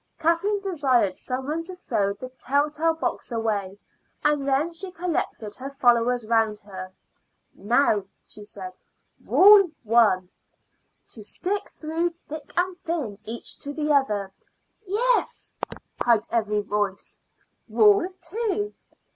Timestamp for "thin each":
12.79-13.59